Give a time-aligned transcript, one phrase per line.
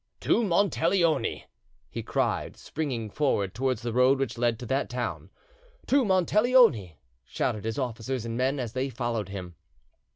[0.21, 1.43] "To Monteleone!"
[1.87, 5.29] he cried, springing forward towards the road which led to that town.
[5.85, 6.93] "To Monteleone!"
[7.23, 9.53] shouted his officers and men, as they followed him.